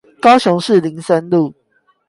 [0.19, 1.53] 高雄市林森路